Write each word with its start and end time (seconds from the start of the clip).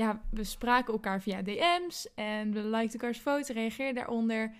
ja, 0.00 0.22
we 0.30 0.44
spraken 0.44 0.92
elkaar 0.92 1.22
via 1.22 1.42
DM's 1.42 2.08
en 2.14 2.52
we 2.52 2.64
likten 2.64 3.00
elkaars 3.00 3.18
foto's, 3.18 3.48
reageerden 3.48 3.94
daaronder. 3.94 4.54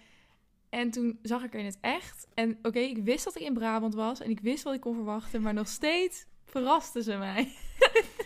En 0.69 0.91
toen 0.91 1.19
zag 1.23 1.43
ik 1.43 1.55
er 1.55 1.59
in 1.59 1.65
het 1.65 1.79
echt. 1.81 2.27
En 2.35 2.59
oké, 2.63 2.79
ik 2.79 3.05
wist 3.05 3.25
dat 3.25 3.37
ik 3.37 3.43
in 3.43 3.55
Brabant 3.55 3.95
was 3.95 4.21
en 4.21 4.31
ik 4.31 4.41
wist 4.41 4.63
wat 4.63 4.75
ik 4.75 4.81
kon 4.81 4.95
verwachten, 4.95 5.43
maar 5.43 5.55
nog 5.55 5.69
steeds 5.69 6.27
verraste 6.45 7.03
ze 7.03 7.17
mij. 7.17 7.53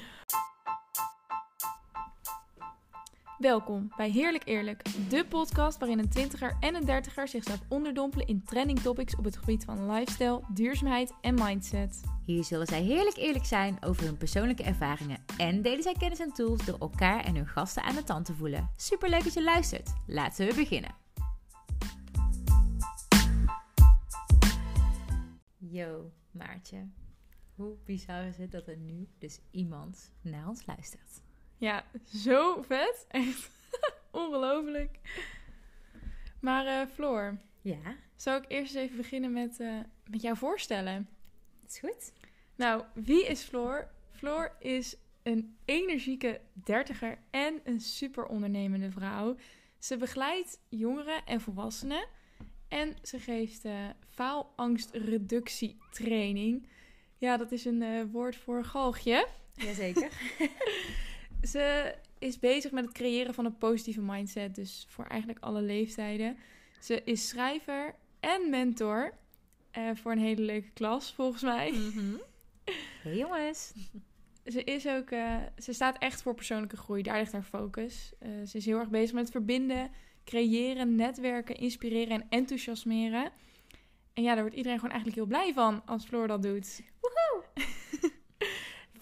Welkom 3.38 3.88
bij 3.96 4.10
Heerlijk 4.10 4.46
Eerlijk, 4.46 4.84
de 5.10 5.26
podcast 5.28 5.78
waarin 5.78 5.98
een 5.98 6.08
twintiger 6.08 6.56
en 6.60 6.74
een 6.74 6.84
dertiger 6.84 7.28
zichzelf 7.28 7.60
onderdompelen 7.68 8.26
in 8.26 8.44
trending 8.44 8.80
topics 8.80 9.16
op 9.16 9.24
het 9.24 9.36
gebied 9.36 9.64
van 9.64 9.90
lifestyle, 9.90 10.40
duurzaamheid 10.48 11.12
en 11.20 11.34
mindset. 11.34 12.00
Hier 12.24 12.44
zullen 12.44 12.66
zij 12.66 12.82
heerlijk 12.82 13.16
eerlijk 13.16 13.44
zijn 13.44 13.76
over 13.80 14.04
hun 14.04 14.16
persoonlijke 14.16 14.62
ervaringen 14.62 15.24
en 15.36 15.62
delen 15.62 15.82
zij 15.82 15.92
kennis 15.92 16.18
en 16.18 16.32
tools 16.32 16.64
door 16.64 16.78
elkaar 16.78 17.24
en 17.24 17.34
hun 17.34 17.46
gasten 17.46 17.82
aan 17.82 17.94
de 17.94 18.02
tand 18.04 18.24
te 18.24 18.34
voelen. 18.34 18.70
Super 18.76 19.08
leuk 19.08 19.24
dat 19.24 19.34
je 19.34 19.42
luistert. 19.42 19.92
Laten 20.06 20.46
we 20.46 20.54
beginnen. 20.54 20.94
Yo, 25.58 26.10
Maartje. 26.30 26.88
Hoe 27.54 27.76
bizar 27.84 28.24
is 28.24 28.36
het 28.36 28.50
dat 28.50 28.68
er 28.68 28.76
nu 28.76 29.08
dus 29.18 29.40
iemand 29.50 30.12
naar 30.20 30.48
ons 30.48 30.66
luistert? 30.66 31.22
Ja, 31.56 31.84
zo 32.14 32.62
vet. 32.62 33.04
Echt 33.08 33.50
ongelooflijk. 34.10 34.98
Maar 36.40 36.66
uh, 36.66 36.80
Floor, 36.94 37.38
Ja, 37.62 37.96
zou 38.14 38.42
ik 38.42 38.44
eerst 38.48 38.74
eens 38.74 38.84
even 38.84 38.96
beginnen 38.96 39.32
met, 39.32 39.60
eh, 39.60 39.78
met 40.10 40.22
jou 40.22 40.36
voorstellen? 40.36 41.08
is 41.66 41.78
goed. 41.78 42.12
Nou, 42.56 42.82
wie 42.94 43.26
is 43.26 43.42
Floor? 43.42 43.88
Floor 44.10 44.56
is 44.58 44.96
een 45.22 45.56
energieke 45.64 46.40
dertiger 46.52 47.18
en 47.30 47.60
een 47.64 47.80
super 47.80 48.26
ondernemende 48.26 48.90
vrouw. 48.90 49.36
Ze 49.78 49.96
begeleidt 49.96 50.60
jongeren 50.68 51.24
en 51.24 51.40
volwassenen 51.40 52.06
en 52.68 52.96
ze 53.02 53.18
geeft 53.18 53.64
uh, 53.64 53.88
faalangstreductietraining. 54.08 56.66
Ja, 57.18 57.36
dat 57.36 57.52
is 57.52 57.64
een 57.64 57.82
uh, 57.82 58.04
woord 58.12 58.36
voor 58.36 58.64
galgje. 58.64 59.26
Jazeker. 59.54 60.10
Ze 61.46 61.94
is 62.18 62.38
bezig 62.38 62.70
met 62.70 62.84
het 62.84 62.94
creëren 62.94 63.34
van 63.34 63.44
een 63.44 63.58
positieve 63.58 64.00
mindset, 64.00 64.54
dus 64.54 64.86
voor 64.88 65.04
eigenlijk 65.04 65.44
alle 65.44 65.62
leeftijden. 65.62 66.36
Ze 66.80 67.02
is 67.04 67.28
schrijver 67.28 67.94
en 68.20 68.50
mentor 68.50 69.14
uh, 69.78 69.90
voor 69.94 70.12
een 70.12 70.18
hele 70.18 70.42
leuke 70.42 70.70
klas, 70.70 71.12
volgens 71.12 71.42
mij. 71.42 71.70
Mhm. 71.70 72.14
Hey 73.02 73.16
jongens. 73.16 73.72
Ze, 74.46 74.64
is 74.64 74.86
ook, 74.86 75.10
uh, 75.10 75.36
ze 75.58 75.72
staat 75.72 75.98
echt 75.98 76.22
voor 76.22 76.34
persoonlijke 76.34 76.76
groei, 76.76 77.02
daar 77.02 77.18
ligt 77.18 77.32
haar 77.32 77.42
focus. 77.42 78.12
Uh, 78.22 78.46
ze 78.46 78.56
is 78.56 78.64
heel 78.64 78.78
erg 78.78 78.88
bezig 78.88 79.14
met 79.14 79.30
verbinden, 79.30 79.90
creëren, 80.24 80.94
netwerken, 80.94 81.56
inspireren 81.56 82.20
en 82.20 82.26
enthousiasmeren. 82.28 83.30
En 84.12 84.22
ja, 84.22 84.32
daar 84.32 84.42
wordt 84.42 84.56
iedereen 84.56 84.78
gewoon 84.78 84.94
eigenlijk 84.94 85.20
heel 85.20 85.38
blij 85.38 85.52
van 85.52 85.82
als 85.86 86.04
Floor 86.04 86.26
dat 86.26 86.42
doet. 86.42 86.82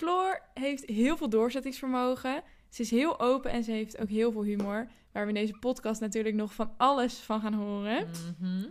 Floor 0.03 0.42
heeft 0.55 0.84
heel 0.86 1.17
veel 1.17 1.28
doorzettingsvermogen. 1.28 2.42
Ze 2.69 2.83
is 2.83 2.91
heel 2.91 3.20
open 3.20 3.50
en 3.50 3.64
ze 3.64 3.70
heeft 3.70 3.98
ook 3.98 4.08
heel 4.08 4.33
veel 4.33 4.42
humor. 4.42 4.89
Waar 5.12 5.22
we 5.22 5.28
in 5.28 5.34
deze 5.34 5.58
podcast 5.58 6.00
natuurlijk 6.00 6.34
nog 6.34 6.55
van 6.55 6.72
alles 6.77 7.19
van 7.19 7.41
gaan 7.41 7.55
horen. 7.55 8.08
Mhm. 8.41 8.69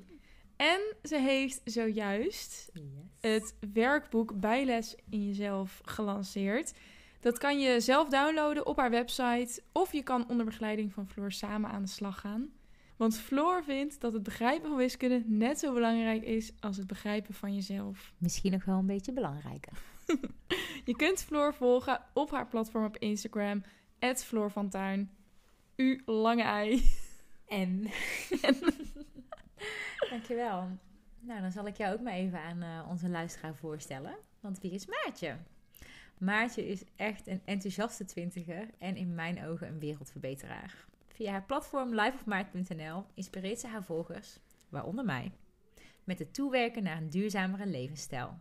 En 0.55 0.79
ze 1.03 1.17
heeft 1.19 1.61
zojuist 1.63 2.69
Yes. 2.73 2.83
het 3.19 3.55
werkboek 3.73 4.39
Bijles 4.39 4.95
in 5.09 5.27
Jezelf 5.27 5.81
gelanceerd. 5.85 6.73
Dat 7.19 7.37
kan 7.37 7.59
je 7.59 7.79
zelf 7.79 8.09
downloaden 8.09 8.65
op 8.65 8.77
haar 8.77 8.89
website. 8.89 9.61
Of 9.71 9.93
je 9.93 10.03
kan 10.03 10.29
onder 10.29 10.45
begeleiding 10.45 10.93
van 10.93 11.07
Floor 11.07 11.31
samen 11.31 11.69
aan 11.69 11.81
de 11.81 11.89
slag 11.89 12.19
gaan. 12.19 12.49
Want 12.97 13.17
Floor 13.19 13.63
vindt 13.63 14.01
dat 14.01 14.13
het 14.13 14.23
begrijpen 14.23 14.67
van 14.69 14.77
wiskunde 14.77 15.23
net 15.25 15.59
zo 15.59 15.73
belangrijk 15.73 16.23
is 16.23 16.51
als 16.59 16.77
het 16.77 16.87
begrijpen 16.87 17.33
van 17.33 17.55
jezelf. 17.55 18.13
Misschien 18.17 18.51
nog 18.51 18.65
wel 18.65 18.77
een 18.77 18.85
beetje 18.85 19.13
belangrijker. 19.13 19.73
Je 20.85 20.95
kunt 20.95 21.23
Floor 21.23 21.53
volgen 21.53 22.01
op 22.13 22.31
haar 22.31 22.47
platform 22.47 22.85
op 22.85 22.97
Instagram, 22.97 23.63
Floor 24.15 24.51
van 24.51 24.69
Tuin. 24.69 25.11
U 25.75 26.01
lange 26.05 26.43
ei. 26.43 26.81
En. 27.47 27.81
Dankjewel. 30.09 30.69
Nou, 31.19 31.41
dan 31.41 31.51
zal 31.51 31.67
ik 31.67 31.77
jou 31.77 31.93
ook 31.93 32.01
maar 32.01 32.13
even 32.13 32.39
aan 32.39 32.61
eh, 32.61 32.87
onze 32.89 33.09
luisteraar 33.09 33.55
voorstellen. 33.55 34.15
Want 34.39 34.59
wie 34.59 34.71
is 34.71 34.85
Maartje? 34.85 35.37
Maartje 36.17 36.67
is 36.67 36.83
echt 36.95 37.27
een 37.27 37.41
enthousiaste 37.45 38.05
twintiger 38.05 38.69
en 38.77 38.95
in 38.95 39.15
mijn 39.15 39.45
ogen 39.45 39.67
een 39.67 39.79
wereldverbeteraar. 39.79 40.85
Via 41.07 41.31
haar 41.31 41.43
platform 41.43 41.93
liveofmaart.nl 41.93 43.05
inspireert 43.13 43.59
ze 43.59 43.67
haar 43.67 43.83
volgers, 43.83 44.39
waaronder 44.69 45.05
mij, 45.05 45.31
met 46.03 46.19
het 46.19 46.33
toewerken 46.33 46.83
naar 46.83 46.97
een 46.97 47.09
duurzamere 47.09 47.65
levensstijl. 47.65 48.37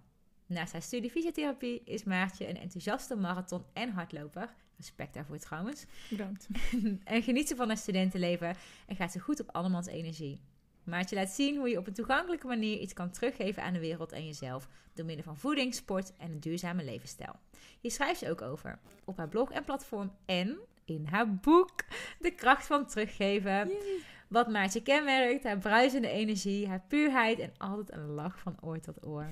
Naast 0.50 0.72
haar 0.72 0.82
studie 0.82 1.10
fysiotherapie 1.10 1.82
is 1.84 2.04
Maartje 2.04 2.48
een 2.48 2.56
enthousiaste 2.56 3.16
marathon- 3.16 3.64
en 3.72 3.90
hardloper. 3.90 4.54
Respect 4.76 5.14
daarvoor 5.14 5.38
trouwens. 5.38 5.84
Bedankt. 6.08 6.48
en 7.04 7.22
geniet 7.22 7.48
ze 7.48 7.56
van 7.56 7.68
haar 7.68 7.76
studentenleven 7.76 8.56
en 8.86 8.96
gaat 8.96 9.12
ze 9.12 9.18
goed 9.20 9.40
op 9.40 9.50
andermans 9.50 9.86
energie. 9.86 10.40
Maartje 10.84 11.16
laat 11.16 11.30
zien 11.30 11.56
hoe 11.56 11.68
je 11.68 11.78
op 11.78 11.86
een 11.86 11.92
toegankelijke 11.92 12.46
manier 12.46 12.78
iets 12.78 12.92
kan 12.92 13.10
teruggeven 13.10 13.62
aan 13.62 13.72
de 13.72 13.78
wereld 13.78 14.12
en 14.12 14.26
jezelf 14.26 14.68
door 14.94 15.06
middel 15.06 15.24
van 15.24 15.36
voeding, 15.36 15.74
sport 15.74 16.12
en 16.16 16.30
een 16.30 16.40
duurzame 16.40 16.84
levensstijl. 16.84 17.36
Hier 17.80 17.90
schrijft 17.90 18.18
ze 18.18 18.30
ook 18.30 18.42
over 18.42 18.78
op 19.04 19.16
haar 19.16 19.28
blog 19.28 19.50
en 19.50 19.64
platform 19.64 20.12
en 20.26 20.58
in 20.84 21.06
haar 21.06 21.34
boek 21.34 21.84
De 22.18 22.30
kracht 22.30 22.66
van 22.66 22.86
teruggeven. 22.86 23.70
Wat 24.28 24.48
Maartje 24.48 24.82
kenmerkt, 24.82 25.44
haar 25.44 25.58
bruisende 25.58 26.08
energie, 26.08 26.68
haar 26.68 26.84
puurheid 26.88 27.38
en 27.38 27.52
altijd 27.58 27.92
een 27.92 28.06
lach 28.06 28.38
van 28.38 28.56
oor 28.60 28.80
tot 28.80 29.06
oor. 29.06 29.30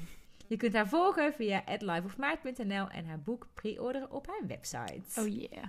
Je 0.48 0.56
kunt 0.56 0.72
haar 0.72 0.88
volgen 0.88 1.32
via 1.32 1.62
liveofmaart.nl 1.78 2.88
en 2.88 3.06
haar 3.06 3.20
boek 3.20 3.48
pre-orderen 3.54 4.10
op 4.10 4.26
haar 4.26 4.47
website. 4.47 5.20
Oh 5.20 5.28
yeah. 5.28 5.64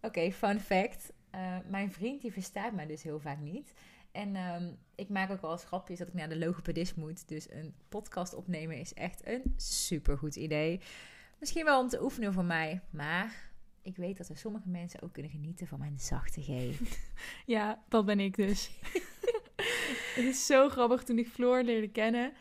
Oké, 0.00 0.32
fun 0.32 0.60
fact. 0.60 1.12
Uh, 1.34 1.56
mijn 1.68 1.92
vriend 1.92 2.22
die 2.22 2.32
verstaat 2.32 2.72
mij 2.72 2.86
dus 2.86 3.02
heel 3.02 3.20
vaak 3.20 3.40
niet. 3.40 3.74
En 4.12 4.36
um, 4.36 4.78
ik 4.94 5.08
maak 5.08 5.30
ook 5.30 5.40
wel 5.40 5.52
eens 5.52 5.64
grapjes 5.64 5.98
dat 5.98 6.08
ik 6.08 6.14
naar 6.14 6.28
de 6.28 6.38
logopedist 6.38 6.96
moet. 6.96 7.28
Dus 7.28 7.50
een 7.50 7.74
podcast 7.88 8.34
opnemen 8.34 8.78
is 8.78 8.94
echt 8.94 9.26
een 9.26 9.54
supergoed 9.56 10.36
idee. 10.36 10.80
Misschien 11.38 11.64
wel 11.64 11.80
om 11.80 11.88
te 11.88 12.02
oefenen 12.02 12.32
voor 12.32 12.44
mij. 12.44 12.80
Maar 12.90 13.50
ik 13.82 13.96
weet 13.96 14.16
dat 14.16 14.28
er 14.28 14.36
sommige 14.36 14.68
mensen 14.68 15.02
ook 15.02 15.12
kunnen 15.12 15.32
genieten 15.32 15.66
van 15.66 15.78
mijn 15.78 15.98
zachte 15.98 16.42
G. 16.42 16.78
Ja, 17.46 17.82
dat 17.88 18.04
ben 18.04 18.20
ik 18.20 18.36
dus. 18.36 18.70
Het 20.14 20.24
is 20.24 20.46
zo 20.46 20.68
grappig 20.68 21.02
toen 21.02 21.18
ik 21.18 21.28
Floor 21.28 21.62
leerde 21.62 21.88
kennen. 21.88 22.32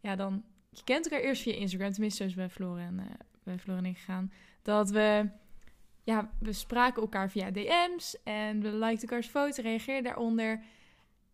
Ja, 0.00 0.16
dan... 0.16 0.44
Je 0.70 0.84
kent 0.84 1.04
elkaar 1.04 1.24
eerst 1.26 1.42
via 1.42 1.54
Instagram. 1.54 1.92
Tenminste, 1.92 2.24
is 2.24 2.34
bij 2.34 2.50
Floor 2.50 2.78
en, 2.78 2.98
uh, 2.98 3.04
bij 3.42 3.76
en 3.76 3.84
ik 3.84 3.96
gegaan. 3.96 4.32
Dat 4.62 4.90
we... 4.90 5.28
Ja, 6.04 6.30
we 6.38 6.52
spraken 6.52 7.02
elkaar 7.02 7.30
via 7.30 7.50
DM's. 7.50 8.16
En 8.24 8.60
we 8.60 8.72
likten 8.72 9.08
elkaars 9.08 9.26
foto's, 9.26 9.56
reageerden 9.56 10.04
daaronder. 10.04 10.62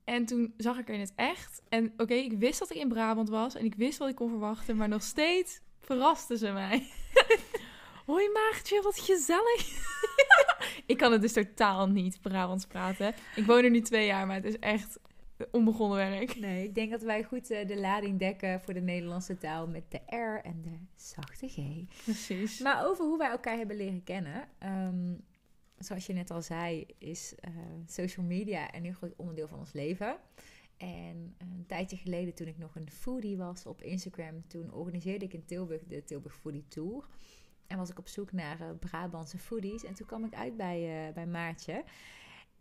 En 0.04 0.26
toen 0.26 0.54
zag 0.56 0.78
ik 0.78 0.88
er 0.88 0.94
in 0.94 1.00
het 1.00 1.12
echt. 1.16 1.62
En 1.68 1.92
oké, 1.96 2.14
ik 2.14 2.32
wist 2.32 2.58
dat 2.58 2.70
ik 2.70 2.76
in 2.76 2.88
Brabant 2.88 3.28
was. 3.28 3.54
En 3.54 3.64
ik 3.64 3.74
wist 3.74 3.98
wat 3.98 4.08
ik 4.08 4.14
kon 4.14 4.28
verwachten. 4.28 4.76
Maar 4.76 4.88
nog 4.88 5.02
steeds 5.02 5.60
verraste 5.80 6.38
ze 6.38 6.52
mij. 6.52 6.86
Hoi 8.06 8.28
Maartje, 8.30 8.82
wat 8.82 8.98
gezellig. 8.98 9.84
ik 10.86 10.96
kan 10.96 11.12
het 11.12 11.20
dus 11.20 11.32
totaal 11.32 11.88
niet 11.88 12.20
Brabants 12.20 12.66
praten. 12.66 13.14
Ik 13.36 13.46
woon 13.46 13.64
er 13.64 13.70
nu 13.70 13.80
twee 13.80 14.06
jaar, 14.06 14.26
maar 14.26 14.36
het 14.36 14.44
is 14.44 14.58
echt 14.58 14.98
onbegonnen 15.50 15.98
werk. 15.98 16.38
Nee, 16.38 16.64
ik 16.64 16.74
denk 16.74 16.90
dat 16.90 17.02
wij 17.02 17.24
goed 17.24 17.50
uh, 17.50 17.66
de 17.66 17.76
lading 17.76 18.18
dekken 18.18 18.60
voor 18.60 18.74
de 18.74 18.80
Nederlandse 18.80 19.38
taal 19.38 19.66
met 19.66 19.90
de 19.90 20.16
R 20.16 20.44
en 20.44 20.62
de 20.62 20.78
zachte 20.94 21.48
G. 21.48 21.58
Precies. 22.04 22.60
Maar 22.60 22.86
over 22.86 23.04
hoe 23.04 23.18
wij 23.18 23.30
elkaar 23.30 23.56
hebben 23.56 23.76
leren 23.76 24.04
kennen. 24.04 24.48
Um, 24.64 25.24
zoals 25.78 26.06
je 26.06 26.12
net 26.12 26.30
al 26.30 26.42
zei, 26.42 26.86
is 26.98 27.34
uh, 27.48 27.54
social 27.86 28.26
media 28.26 28.74
een 28.74 28.84
heel 28.84 28.92
groot 28.92 29.16
onderdeel 29.16 29.48
van 29.48 29.58
ons 29.58 29.72
leven. 29.72 30.16
En 30.76 31.34
een 31.38 31.64
tijdje 31.66 31.96
geleden, 31.96 32.34
toen 32.34 32.46
ik 32.46 32.58
nog 32.58 32.76
een 32.76 32.90
foodie 32.90 33.36
was 33.36 33.66
op 33.66 33.82
Instagram, 33.82 34.46
toen 34.46 34.72
organiseerde 34.72 35.24
ik 35.24 35.32
in 35.32 35.44
Tilburg 35.44 35.82
de 35.88 36.04
Tilburg 36.04 36.34
Foodie 36.34 36.64
Tour. 36.68 37.06
En 37.66 37.78
was 37.78 37.90
ik 37.90 37.98
op 37.98 38.08
zoek 38.08 38.32
naar 38.32 38.60
uh, 38.60 38.66
Brabantse 38.80 39.38
foodies. 39.38 39.84
En 39.84 39.94
toen 39.94 40.06
kwam 40.06 40.24
ik 40.24 40.34
uit 40.34 40.56
bij, 40.56 41.10
bij 41.14 41.26
Maartje. 41.26 41.84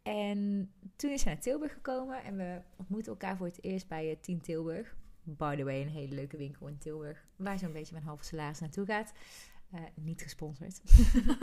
En 0.05 0.71
toen 0.95 1.11
is 1.11 1.23
hij 1.23 1.33
naar 1.33 1.41
Tilburg 1.41 1.73
gekomen 1.73 2.23
en 2.23 2.37
we 2.37 2.61
ontmoetten 2.75 3.11
elkaar 3.11 3.37
voor 3.37 3.45
het 3.45 3.63
eerst 3.63 3.87
bij 3.87 4.09
uh, 4.09 4.15
Team 4.21 4.41
Tilburg. 4.41 4.95
By 5.23 5.55
the 5.55 5.63
way, 5.63 5.81
een 5.81 5.87
hele 5.87 6.15
leuke 6.15 6.37
winkel 6.37 6.67
in 6.67 6.77
Tilburg, 6.77 7.25
waar 7.35 7.59
zo'n 7.59 7.71
beetje 7.71 7.93
mijn 7.93 8.05
halve 8.05 8.23
salaris 8.23 8.59
naartoe 8.59 8.85
gaat. 8.85 9.13
Uh, 9.73 9.81
niet 9.95 10.21
gesponsord. 10.21 10.81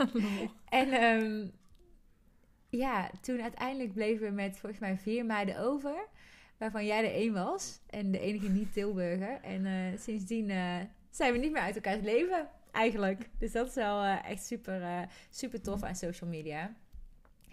en 0.69 1.03
um, 1.03 1.51
ja, 2.69 3.11
toen 3.21 3.41
uiteindelijk 3.41 3.93
bleven 3.93 4.27
we 4.27 4.33
met 4.33 4.57
volgens 4.57 4.81
mij 4.81 4.97
vier 4.97 5.25
meiden 5.25 5.59
over. 5.59 6.07
Waarvan 6.57 6.85
jij 6.85 7.05
er 7.05 7.13
één 7.13 7.33
was. 7.33 7.79
En 7.89 8.11
de 8.11 8.19
enige 8.19 8.49
niet-Tilburger. 8.49 9.41
En 9.41 9.65
uh, 9.65 9.99
sindsdien 9.99 10.47
zijn 11.09 11.33
we 11.33 11.37
niet 11.37 11.51
meer 11.51 11.61
uit 11.61 11.75
elkaars 11.75 12.01
leven, 12.01 12.49
eigenlijk. 12.71 13.29
Dus 13.37 13.51
dat 13.51 13.67
is 13.67 13.75
wel 13.75 14.03
echt 14.03 14.45
super, 14.45 15.07
super 15.29 15.61
tof 15.61 15.83
aan 15.83 15.95
social 15.95 16.29
media. 16.29 16.75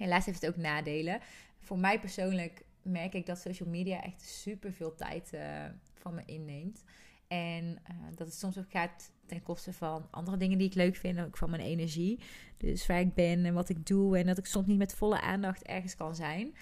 Helaas 0.01 0.27
heeft 0.27 0.41
het 0.41 0.51
ook 0.51 0.57
nadelen. 0.57 1.21
Voor 1.59 1.79
mij 1.79 2.01
persoonlijk 2.01 2.65
merk 2.83 3.15
ik 3.15 3.27
dat 3.27 3.39
social 3.39 3.69
media 3.69 4.03
echt 4.03 4.23
super 4.23 4.73
veel 4.73 4.95
tijd 4.95 5.31
uh, 5.35 5.65
van 5.95 6.15
me 6.15 6.23
inneemt. 6.25 6.85
En 7.29 7.65
uh, 7.65 7.97
dat 8.17 8.27
het 8.27 8.37
soms 8.37 8.59
ook 8.59 8.71
gaat 8.71 9.13
ten 9.27 9.43
koste 9.43 9.73
van 9.73 10.09
andere 10.11 10.37
dingen 10.37 10.59
die 10.59 10.67
ik 10.67 10.75
leuk 10.75 10.97
vind. 10.97 11.21
Ook 11.21 11.37
van 11.37 11.51
mijn 11.51 11.63
energie. 11.63 12.21
Dus 12.57 12.87
waar 12.87 13.01
ik 13.01 13.15
ben 13.15 13.45
en 13.45 13.55
wat 13.55 13.69
ik 13.69 13.87
doe. 13.87 14.19
En 14.19 14.27
dat 14.27 14.39
ik 14.39 14.47
soms 14.47 14.67
niet 14.67 14.79
met 14.79 14.95
volle 14.95 15.21
aandacht 15.21 15.63
ergens 15.63 15.97
kan 15.97 16.15
zijn. 16.15 16.55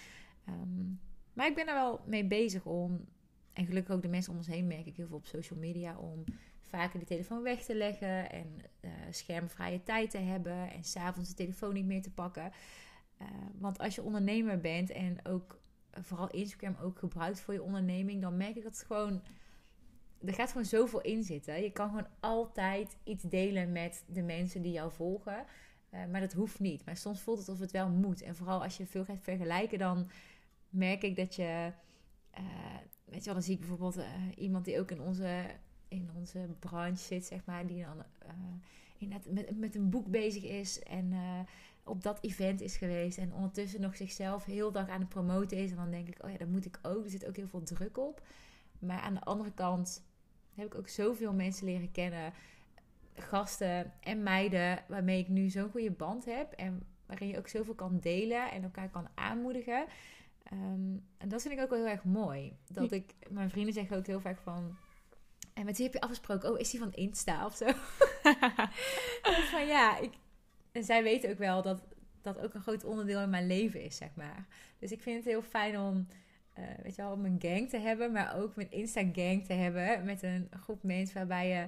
Um, 0.48 1.00
maar 1.32 1.46
ik 1.46 1.54
ben 1.54 1.68
er 1.68 1.74
wel 1.74 2.00
mee 2.06 2.24
bezig 2.24 2.64
om. 2.64 3.04
En 3.52 3.66
gelukkig 3.66 3.94
ook 3.94 4.02
de 4.02 4.08
mensen 4.08 4.32
om 4.32 4.38
ons 4.38 4.46
heen 4.46 4.66
merk 4.66 4.86
ik 4.86 4.96
heel 4.96 5.06
veel 5.06 5.16
op 5.16 5.26
social 5.26 5.58
media. 5.58 5.96
Om 5.96 6.24
vaker 6.62 6.98
de 6.98 7.06
telefoon 7.06 7.42
weg 7.42 7.62
te 7.62 7.74
leggen. 7.74 8.30
En 8.30 8.46
uh, 8.80 8.90
schermvrije 9.10 9.82
tijd 9.82 10.10
te 10.10 10.18
hebben. 10.18 10.70
En 10.70 10.84
s'avonds 10.84 11.28
de 11.28 11.34
telefoon 11.34 11.74
niet 11.74 11.86
meer 11.86 12.02
te 12.02 12.10
pakken. 12.10 12.52
Uh, 13.22 13.28
want 13.58 13.78
als 13.78 13.94
je 13.94 14.02
ondernemer 14.02 14.60
bent 14.60 14.90
en 14.90 15.26
ook 15.26 15.60
vooral 15.90 16.30
Instagram 16.30 16.76
ook 16.82 16.98
gebruikt 16.98 17.40
voor 17.40 17.54
je 17.54 17.62
onderneming, 17.62 18.22
dan 18.22 18.36
merk 18.36 18.56
ik 18.56 18.62
dat 18.62 18.72
het 18.72 18.86
gewoon. 18.86 19.22
Er 20.24 20.34
gaat 20.34 20.50
gewoon 20.50 20.66
zoveel 20.66 21.00
in 21.00 21.22
zitten. 21.22 21.62
Je 21.62 21.72
kan 21.72 21.88
gewoon 21.88 22.08
altijd 22.20 22.96
iets 23.04 23.22
delen 23.22 23.72
met 23.72 24.04
de 24.06 24.22
mensen 24.22 24.62
die 24.62 24.72
jou 24.72 24.92
volgen. 24.92 25.44
Uh, 25.94 26.06
maar 26.10 26.20
dat 26.20 26.32
hoeft 26.32 26.60
niet. 26.60 26.84
Maar 26.84 26.96
soms 26.96 27.20
voelt 27.20 27.38
het 27.38 27.48
alsof 27.48 27.62
het 27.62 27.72
wel 27.72 27.88
moet. 27.88 28.22
En 28.22 28.36
vooral 28.36 28.62
als 28.62 28.76
je 28.76 28.86
veel 28.86 29.04
gaat 29.04 29.20
vergelijken, 29.20 29.78
dan 29.78 30.10
merk 30.68 31.02
ik 31.02 31.16
dat 31.16 31.34
je. 31.34 31.72
Weet 33.04 33.18
je 33.18 33.24
wel, 33.24 33.34
dan 33.34 33.42
zie 33.42 33.54
ik 33.54 33.60
bijvoorbeeld 33.60 33.98
iemand 34.36 34.64
die 34.64 34.80
ook 34.80 34.90
in 34.90 35.00
onze, 35.00 35.46
in 35.88 36.10
onze 36.16 36.48
branche 36.58 37.04
zit, 37.04 37.24
zeg 37.24 37.44
maar, 37.44 37.66
die 37.66 37.84
dan 37.84 38.04
inderdaad 38.98 39.32
met, 39.32 39.58
met 39.58 39.74
een 39.74 39.90
boek 39.90 40.06
bezig 40.06 40.42
is. 40.42 40.82
En 40.82 41.12
op 41.88 42.02
dat 42.02 42.18
event 42.20 42.60
is 42.60 42.76
geweest 42.76 43.18
en 43.18 43.32
ondertussen 43.32 43.80
nog 43.80 43.96
zichzelf 43.96 44.44
heel 44.44 44.72
dag 44.72 44.88
aan 44.88 45.00
het 45.00 45.08
promoten 45.08 45.56
is. 45.56 45.70
En 45.70 45.76
dan 45.76 45.90
denk 45.90 46.08
ik, 46.08 46.24
oh 46.24 46.30
ja, 46.30 46.36
dat 46.36 46.48
moet 46.48 46.64
ik 46.64 46.78
ook. 46.82 47.04
Er 47.04 47.10
zit 47.10 47.26
ook 47.26 47.36
heel 47.36 47.48
veel 47.48 47.62
druk 47.62 47.98
op. 47.98 48.22
Maar 48.78 49.00
aan 49.00 49.14
de 49.14 49.24
andere 49.24 49.52
kant 49.52 50.04
heb 50.54 50.66
ik 50.66 50.74
ook 50.74 50.88
zoveel 50.88 51.32
mensen 51.32 51.66
leren 51.66 51.90
kennen, 51.90 52.32
gasten 53.14 53.92
en 54.00 54.22
meiden, 54.22 54.84
waarmee 54.88 55.18
ik 55.18 55.28
nu 55.28 55.48
zo'n 55.48 55.70
goede 55.70 55.90
band 55.90 56.24
heb. 56.24 56.52
En 56.52 56.82
waarin 57.06 57.28
je 57.28 57.38
ook 57.38 57.48
zoveel 57.48 57.74
kan 57.74 57.98
delen 58.00 58.50
en 58.50 58.62
elkaar 58.62 58.90
kan 58.90 59.08
aanmoedigen. 59.14 59.86
Um, 60.52 61.06
en 61.18 61.28
dat 61.28 61.42
vind 61.42 61.54
ik 61.54 61.60
ook 61.60 61.70
wel 61.70 61.78
heel 61.78 61.88
erg 61.88 62.04
mooi. 62.04 62.56
Dat 62.72 62.92
ik, 62.92 63.14
mijn 63.28 63.50
vrienden 63.50 63.72
zeggen 63.72 63.96
ook 63.96 64.06
heel 64.06 64.20
vaak 64.20 64.40
van. 64.40 64.76
En 65.54 65.64
met 65.64 65.76
wie 65.76 65.86
heb 65.86 65.94
je 65.94 66.00
afgesproken? 66.00 66.52
Oh, 66.52 66.58
is 66.58 66.70
die 66.70 66.80
van 66.80 66.92
Insta 66.92 67.46
of 67.46 67.56
zo? 67.56 67.66
van 69.52 69.66
ja, 69.66 69.98
ik, 69.98 70.12
en 70.72 70.84
zij 70.84 71.02
weten 71.02 71.30
ook 71.30 71.38
wel 71.38 71.62
dat 71.62 71.82
dat 72.22 72.38
ook 72.38 72.54
een 72.54 72.62
groot 72.62 72.84
onderdeel 72.84 73.20
in 73.20 73.30
mijn 73.30 73.46
leven 73.46 73.82
is, 73.82 73.96
zeg 73.96 74.14
maar. 74.14 74.46
Dus 74.78 74.92
ik 74.92 75.02
vind 75.02 75.16
het 75.16 75.24
heel 75.24 75.42
fijn 75.42 75.78
om, 75.78 76.08
uh, 76.58 76.64
weet 76.82 76.96
je 76.96 77.02
wel, 77.02 77.12
om 77.12 77.24
een 77.24 77.36
gang 77.38 77.68
te 77.68 77.78
hebben, 77.78 78.12
maar 78.12 78.36
ook 78.36 78.56
mijn 78.56 78.70
Insta-gang 78.70 79.46
te 79.46 79.52
hebben. 79.52 80.04
Met 80.04 80.22
een 80.22 80.48
groep 80.60 80.82
mensen 80.82 81.14
waarbij 81.14 81.48
je 81.48 81.66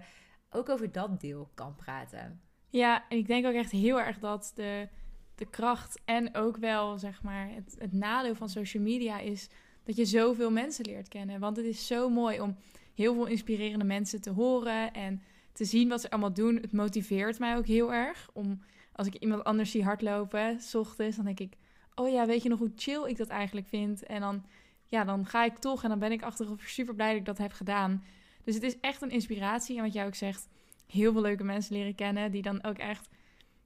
ook 0.51 0.69
over 0.69 0.93
dat 0.93 1.21
deel 1.21 1.51
kan 1.55 1.75
praten. 1.75 2.41
Ja, 2.69 3.05
en 3.09 3.19
ik 3.19 3.27
denk 3.27 3.47
ook 3.47 3.55
echt 3.55 3.71
heel 3.71 4.01
erg 4.01 4.19
dat 4.19 4.53
de, 4.55 4.89
de 5.35 5.51
kracht 5.51 6.01
en 6.05 6.35
ook 6.35 6.57
wel, 6.57 6.99
zeg 6.99 7.23
maar, 7.23 7.49
het, 7.49 7.77
het 7.79 7.93
nadeel 7.93 8.35
van 8.35 8.49
social 8.49 8.83
media 8.83 9.19
is 9.19 9.49
dat 9.85 9.97
je 9.97 10.05
zoveel 10.05 10.51
mensen 10.51 10.85
leert 10.85 11.09
kennen. 11.09 11.41
Want 11.41 11.57
het 11.57 11.67
is 11.67 11.87
zo 11.87 12.09
mooi 12.09 12.41
om 12.41 12.57
heel 12.95 13.15
veel 13.15 13.27
inspirerende 13.27 13.85
mensen 13.85 14.21
te 14.21 14.31
horen 14.31 14.93
en 14.93 15.23
te 15.53 15.65
zien 15.65 15.89
wat 15.89 16.01
ze 16.01 16.11
allemaal 16.11 16.33
doen. 16.33 16.57
Het 16.57 16.73
motiveert 16.73 17.39
mij 17.39 17.57
ook 17.57 17.67
heel 17.67 17.93
erg 17.93 18.31
om 18.33 18.61
als 19.01 19.09
ik 19.09 19.15
iemand 19.15 19.45
anders 19.45 19.71
zie 19.71 19.85
hardlopen, 19.85 20.61
s 20.61 20.75
ochtends, 20.75 21.17
dan 21.17 21.25
denk 21.25 21.41
ik, 21.41 21.57
oh 21.95 22.09
ja, 22.11 22.27
weet 22.27 22.43
je 22.43 22.49
nog 22.49 22.59
hoe 22.59 22.73
chill 22.77 23.09
ik 23.09 23.17
dat 23.17 23.29
eigenlijk 23.29 23.67
vind? 23.69 24.03
En 24.03 24.21
dan, 24.21 24.45
ja, 24.87 25.05
dan 25.05 25.27
ga 25.27 25.45
ik 25.45 25.59
toch 25.59 25.83
en 25.83 25.89
dan 25.89 25.99
ben 25.99 26.13
ik 26.13 26.23
achteraf 26.23 26.61
super 26.61 26.95
blij 26.95 27.09
dat 27.09 27.19
ik 27.19 27.25
dat 27.25 27.39
heb 27.39 27.53
gedaan. 27.53 28.05
Dus 28.45 28.55
het 28.55 28.63
is 28.63 28.81
echt 28.81 29.03
een 29.03 29.11
inspiratie. 29.11 29.77
En 29.77 29.83
wat 29.83 29.93
jij 29.93 30.07
ook 30.07 30.15
zegt, 30.15 30.49
heel 30.87 31.13
veel 31.13 31.21
leuke 31.21 31.45
mensen 31.45 31.77
leren 31.77 31.95
kennen 31.95 32.31
die 32.31 32.43
dan 32.43 32.65
ook 32.65 32.79
echt, 32.79 33.09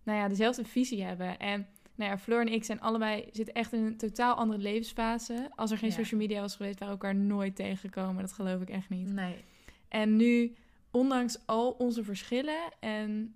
nou 0.02 0.19
ja, 0.19 0.28
dezelfde 0.28 0.64
visie 0.64 1.04
hebben. 1.04 1.38
En 1.38 1.66
nou 1.94 2.10
ja, 2.10 2.19
Floor 2.19 2.40
en 2.40 2.52
ik 2.52 2.64
zijn 2.64 2.80
allebei, 2.80 3.28
zitten 3.32 3.54
echt 3.54 3.72
in 3.72 3.84
een 3.84 3.96
totaal 3.96 4.34
andere 4.34 4.62
levensfase. 4.62 5.50
Als 5.54 5.70
er 5.70 5.78
geen 5.78 5.92
social 5.92 6.20
media 6.20 6.40
was 6.40 6.56
geweest, 6.56 6.78
waren 6.78 6.98
we 6.98 7.06
elkaar 7.06 7.20
nooit 7.20 7.56
tegengekomen. 7.56 8.22
Dat 8.22 8.32
geloof 8.32 8.60
ik 8.60 8.70
echt 8.70 8.88
niet. 8.88 9.12
Nee. 9.12 9.44
En 9.88 10.16
nu, 10.16 10.54
ondanks 10.90 11.46
al 11.46 11.70
onze 11.70 12.04
verschillen 12.04 12.72
en 12.80 13.34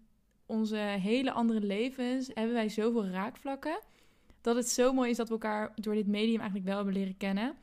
onze 0.49 0.77
hele 0.77 1.33
andere 1.33 1.61
levens 1.61 2.31
hebben 2.35 2.55
wij 2.55 2.69
zoveel 2.69 3.07
raakvlakken. 3.07 3.81
Dat 4.41 4.57
het 4.57 4.69
zo 4.69 4.93
mooi 4.93 5.11
is 5.11 5.17
dat 5.17 5.27
we 5.29 5.33
elkaar 5.33 5.73
door 5.75 5.95
dit 5.95 6.07
medium 6.07 6.37
eigenlijk 6.37 6.67
wel 6.67 6.77
hebben 6.77 6.95
leren 6.95 7.17
kennen. 7.17 7.57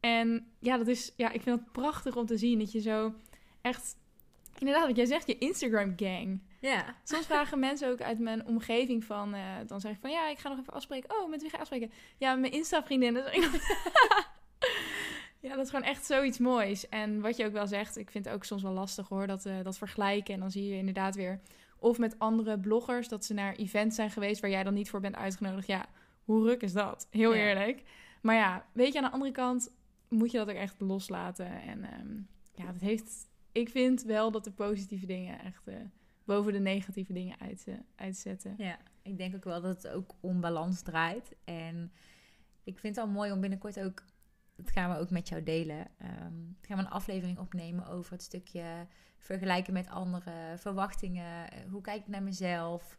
En 0.00 0.46
ja, 0.58 0.76
dat 0.76 0.86
is, 0.86 1.12
ja, 1.16 1.30
ik 1.30 1.40
vind 1.40 1.60
het 1.60 1.72
prachtig 1.72 2.16
om 2.16 2.26
te 2.26 2.36
zien 2.36 2.58
dat 2.58 2.72
je 2.72 2.80
zo 2.80 3.14
echt, 3.60 3.96
inderdaad, 4.58 4.86
wat 4.86 4.96
jij 4.96 5.06
zegt, 5.06 5.26
je 5.26 5.38
Instagram 5.38 5.92
gang. 5.96 6.40
Ja. 6.60 6.94
Soms 7.04 7.26
vragen 7.26 7.58
mensen 7.68 7.88
ook 7.88 8.00
uit 8.00 8.18
mijn 8.18 8.46
omgeving 8.46 9.04
van, 9.04 9.34
uh, 9.34 9.42
dan 9.66 9.80
zeg 9.80 9.92
ik 9.92 10.00
van, 10.00 10.10
ja, 10.10 10.28
ik 10.28 10.38
ga 10.38 10.48
nog 10.48 10.58
even 10.58 10.72
afspreken. 10.72 11.10
Oh, 11.18 11.30
met 11.30 11.40
wie 11.40 11.50
ga 11.50 11.56
je 11.56 11.62
afspreken? 11.62 11.92
Ja, 12.18 12.34
mijn 12.34 12.52
Insta-vriendinnen. 12.52 13.24
ja, 15.40 15.54
dat 15.54 15.64
is 15.64 15.70
gewoon 15.70 15.84
echt 15.84 16.06
zoiets 16.06 16.38
moois. 16.38 16.88
En 16.88 17.20
wat 17.20 17.36
je 17.36 17.46
ook 17.46 17.52
wel 17.52 17.66
zegt, 17.66 17.96
ik 17.96 18.10
vind 18.10 18.24
het 18.24 18.34
ook 18.34 18.44
soms 18.44 18.62
wel 18.62 18.72
lastig 18.72 19.08
hoor, 19.08 19.26
dat, 19.26 19.46
uh, 19.46 19.62
dat 19.62 19.78
vergelijken. 19.78 20.34
En 20.34 20.40
dan 20.40 20.50
zie 20.50 20.66
je 20.66 20.76
inderdaad 20.76 21.14
weer 21.14 21.40
of 21.80 21.98
met 21.98 22.18
andere 22.18 22.58
bloggers 22.58 23.08
dat 23.08 23.24
ze 23.24 23.34
naar 23.34 23.54
events 23.54 23.96
zijn 23.96 24.10
geweest 24.10 24.40
waar 24.40 24.50
jij 24.50 24.62
dan 24.62 24.74
niet 24.74 24.90
voor 24.90 25.00
bent 25.00 25.16
uitgenodigd. 25.16 25.66
Ja, 25.66 25.86
hoe 26.24 26.44
ruk 26.44 26.62
is 26.62 26.72
dat? 26.72 27.06
Heel 27.10 27.34
eerlijk. 27.34 27.82
Maar 28.22 28.34
ja, 28.34 28.66
weet 28.72 28.92
je, 28.92 28.98
aan 28.98 29.04
de 29.04 29.10
andere 29.10 29.32
kant 29.32 29.70
moet 30.08 30.30
je 30.30 30.38
dat 30.38 30.48
ook 30.48 30.56
echt 30.56 30.80
loslaten. 30.80 31.62
En 31.62 32.00
um, 32.00 32.28
ja, 32.54 32.72
dat 32.72 32.80
heeft. 32.80 33.28
Ik 33.52 33.68
vind 33.68 34.02
wel 34.02 34.30
dat 34.30 34.44
de 34.44 34.52
positieve 34.52 35.06
dingen 35.06 35.40
echt 35.40 35.68
uh, 35.68 35.74
boven 36.24 36.52
de 36.52 36.58
negatieve 36.58 37.12
dingen 37.12 37.40
uit, 37.40 37.64
uh, 37.68 37.74
uitzetten. 37.96 38.54
Ja, 38.56 38.78
ik 39.02 39.16
denk 39.16 39.34
ook 39.34 39.44
wel 39.44 39.60
dat 39.60 39.82
het 39.82 39.92
ook 39.92 40.14
om 40.20 40.40
balans 40.40 40.82
draait. 40.82 41.34
En 41.44 41.92
ik 42.64 42.78
vind 42.78 42.96
het 42.96 43.04
al 43.04 43.10
mooi 43.10 43.32
om 43.32 43.40
binnenkort 43.40 43.80
ook. 43.80 44.02
Dat 44.62 44.70
gaan 44.70 44.90
we 44.90 44.98
ook 44.98 45.10
met 45.10 45.28
jou 45.28 45.42
delen. 45.42 45.78
Um, 45.78 46.56
gaan 46.60 46.76
we 46.76 46.82
een 46.82 46.90
aflevering 46.90 47.38
opnemen 47.38 47.86
over 47.86 48.12
het 48.12 48.22
stukje 48.22 48.86
vergelijken 49.18 49.72
met 49.72 49.88
anderen, 49.88 50.58
verwachtingen, 50.58 51.50
eh, 51.50 51.58
hoe 51.70 51.80
kijk 51.80 52.00
ik 52.00 52.08
naar 52.08 52.22
mezelf. 52.22 52.96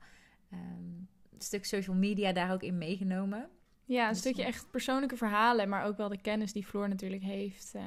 Um, 0.53 1.07
een 1.31 1.41
stuk 1.41 1.65
social 1.65 1.95
media 1.95 2.33
daar 2.33 2.53
ook 2.53 2.63
in 2.63 2.77
meegenomen. 2.77 3.49
Ja, 3.85 4.03
een 4.03 4.09
dus, 4.09 4.19
stukje 4.19 4.41
eh, 4.41 4.47
echt 4.47 4.71
persoonlijke 4.71 5.17
verhalen, 5.17 5.69
maar 5.69 5.85
ook 5.85 5.97
wel 5.97 6.09
de 6.09 6.21
kennis 6.21 6.53
die 6.53 6.65
Floor 6.65 6.89
natuurlijk 6.89 7.23
heeft. 7.23 7.71
Uh, 7.75 7.81